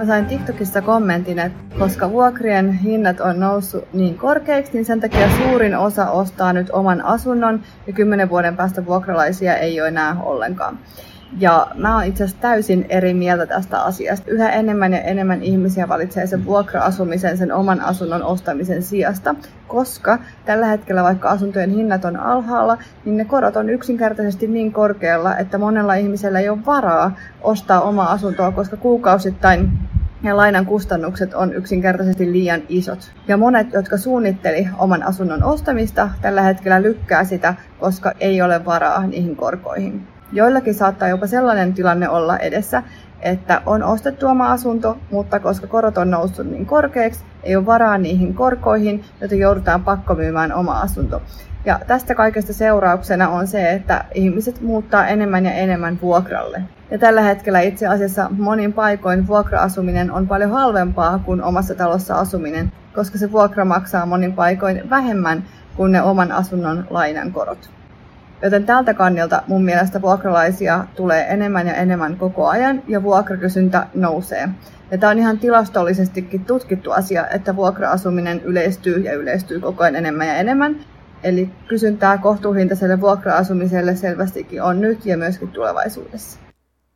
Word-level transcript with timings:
Mä 0.00 0.06
sain 0.06 0.26
TikTokissa 0.26 0.82
kommentin, 0.82 1.38
että 1.38 1.78
koska 1.78 2.10
vuokrien 2.10 2.72
hinnat 2.72 3.20
on 3.20 3.40
noussut 3.40 3.92
niin 3.92 4.18
korkeiksi, 4.18 4.72
niin 4.72 4.84
sen 4.84 5.00
takia 5.00 5.28
suurin 5.36 5.76
osa 5.76 6.10
ostaa 6.10 6.52
nyt 6.52 6.70
oman 6.70 7.04
asunnon 7.04 7.62
ja 7.86 7.92
kymmenen 7.92 8.30
vuoden 8.30 8.56
päästä 8.56 8.86
vuokralaisia 8.86 9.56
ei 9.56 9.80
ole 9.80 9.88
enää 9.88 10.16
ollenkaan. 10.22 10.78
Ja 11.38 11.66
mä 11.74 11.94
oon 11.94 12.04
itse 12.04 12.24
asiassa 12.24 12.42
täysin 12.42 12.86
eri 12.88 13.14
mieltä 13.14 13.46
tästä 13.46 13.82
asiasta. 13.82 14.30
Yhä 14.30 14.50
enemmän 14.50 14.92
ja 14.92 15.00
enemmän 15.00 15.42
ihmisiä 15.42 15.88
valitsee 15.88 16.26
sen 16.26 16.44
vuokra-asumisen, 16.44 17.38
sen 17.38 17.52
oman 17.52 17.80
asunnon 17.80 18.22
ostamisen 18.22 18.82
sijasta, 18.82 19.34
koska 19.68 20.18
tällä 20.44 20.66
hetkellä 20.66 21.02
vaikka 21.02 21.28
asuntojen 21.28 21.70
hinnat 21.70 22.04
on 22.04 22.16
alhaalla, 22.16 22.78
niin 23.04 23.16
ne 23.16 23.24
korot 23.24 23.56
on 23.56 23.70
yksinkertaisesti 23.70 24.46
niin 24.46 24.72
korkealla, 24.72 25.36
että 25.36 25.58
monella 25.58 25.94
ihmisellä 25.94 26.40
ei 26.40 26.48
ole 26.48 26.66
varaa 26.66 27.16
ostaa 27.42 27.80
omaa 27.80 28.12
asuntoa, 28.12 28.52
koska 28.52 28.76
kuukausittain 28.76 29.89
ja 30.22 30.36
lainan 30.36 30.66
kustannukset 30.66 31.34
on 31.34 31.52
yksinkertaisesti 31.54 32.32
liian 32.32 32.62
isot. 32.68 33.12
Ja 33.28 33.36
monet, 33.36 33.72
jotka 33.72 33.96
suunnitteli 33.96 34.68
oman 34.78 35.02
asunnon 35.02 35.44
ostamista, 35.44 36.10
tällä 36.22 36.42
hetkellä 36.42 36.82
lykkää 36.82 37.24
sitä, 37.24 37.54
koska 37.80 38.12
ei 38.20 38.42
ole 38.42 38.64
varaa 38.64 39.06
niihin 39.06 39.36
korkoihin. 39.36 40.06
Joillakin 40.32 40.74
saattaa 40.74 41.08
jopa 41.08 41.26
sellainen 41.26 41.74
tilanne 41.74 42.08
olla 42.08 42.38
edessä, 42.38 42.82
että 43.20 43.62
on 43.66 43.82
ostettu 43.82 44.26
oma 44.26 44.52
asunto, 44.52 44.98
mutta 45.10 45.40
koska 45.40 45.66
korot 45.66 45.98
on 45.98 46.10
noussut 46.10 46.46
niin 46.46 46.66
korkeaksi, 46.66 47.24
ei 47.42 47.56
ole 47.56 47.66
varaa 47.66 47.98
niihin 47.98 48.34
korkoihin, 48.34 49.04
joten 49.20 49.38
joudutaan 49.38 49.84
pakkomyymään 49.84 50.52
oma 50.52 50.80
asunto. 50.80 51.22
Ja 51.64 51.80
tästä 51.86 52.14
kaikesta 52.14 52.52
seurauksena 52.52 53.28
on 53.28 53.46
se, 53.46 53.72
että 53.72 54.04
ihmiset 54.14 54.60
muuttaa 54.60 55.06
enemmän 55.06 55.44
ja 55.44 55.52
enemmän 55.52 55.98
vuokralle. 56.02 56.62
Ja 56.90 56.98
tällä 56.98 57.22
hetkellä 57.22 57.60
itse 57.60 57.86
asiassa 57.86 58.30
monin 58.38 58.72
paikoin 58.72 59.26
vuokra-asuminen 59.26 60.10
on 60.10 60.28
paljon 60.28 60.50
halvempaa 60.50 61.18
kuin 61.18 61.42
omassa 61.42 61.74
talossa 61.74 62.14
asuminen, 62.14 62.72
koska 62.94 63.18
se 63.18 63.32
vuokra 63.32 63.64
maksaa 63.64 64.06
monin 64.06 64.32
paikoin 64.32 64.90
vähemmän 64.90 65.44
kuin 65.76 65.92
ne 65.92 66.02
oman 66.02 66.32
asunnon 66.32 66.86
lainan 66.90 67.32
korot. 67.32 67.70
Joten 68.42 68.64
tältä 68.64 68.94
kannalta 68.94 69.42
mun 69.46 69.64
mielestä 69.64 70.02
vuokralaisia 70.02 70.84
tulee 70.96 71.26
enemmän 71.32 71.66
ja 71.66 71.74
enemmän 71.74 72.16
koko 72.16 72.48
ajan 72.48 72.82
ja 72.88 73.02
vuokrakysyntä 73.02 73.86
nousee. 73.94 74.48
Ja 74.90 74.98
tämä 74.98 75.10
on 75.10 75.18
ihan 75.18 75.38
tilastollisestikin 75.38 76.44
tutkittu 76.44 76.90
asia, 76.90 77.28
että 77.28 77.56
vuokra-asuminen 77.56 78.40
yleistyy 78.40 78.98
ja 78.98 79.14
yleistyy 79.14 79.60
koko 79.60 79.82
ajan 79.82 79.96
enemmän 79.96 80.26
ja 80.26 80.34
enemmän. 80.34 80.76
Eli 81.22 81.50
kysyntää 81.68 82.18
kohtuuhintaiselle 82.18 83.00
vuokra-asumiselle 83.00 83.96
selvästikin 83.96 84.62
on 84.62 84.80
nyt 84.80 85.06
ja 85.06 85.16
myöskin 85.16 85.48
tulevaisuudessa. 85.48 86.38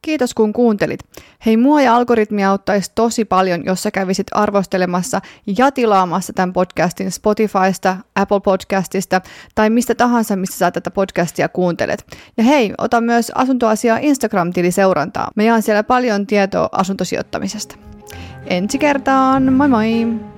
Kiitos 0.02 0.34
kun 0.34 0.52
kuuntelit. 0.52 1.00
Hei, 1.46 1.56
mua 1.56 1.82
ja 1.82 1.96
algoritmia 1.96 2.50
auttaisi 2.50 2.92
tosi 2.94 3.24
paljon, 3.24 3.64
jos 3.64 3.82
sä 3.82 3.90
kävisit 3.90 4.26
arvostelemassa 4.32 5.20
ja 5.58 5.70
tilaamassa 5.70 6.32
tämän 6.32 6.52
podcastin 6.52 7.10
Spotifysta, 7.10 7.96
Apple 8.14 8.40
Podcastista 8.40 9.20
tai 9.54 9.70
mistä 9.70 9.94
tahansa, 9.94 10.36
missä 10.36 10.58
sä 10.58 10.70
tätä 10.70 10.90
podcastia 10.90 11.48
kuuntelet. 11.48 12.06
Ja 12.36 12.44
hei, 12.44 12.72
ota 12.78 13.00
myös 13.00 13.32
asuntoasiaa 13.34 13.98
Instagram-tili 14.00 14.70
seurantaa. 14.70 15.30
Me 15.36 15.44
jaan 15.44 15.62
siellä 15.62 15.82
paljon 15.82 16.26
tietoa 16.26 16.68
asuntosijoittamisesta. 16.72 17.76
Ensi 18.46 18.78
kertaan, 18.78 19.52
moi 19.52 19.68
moi! 19.68 20.33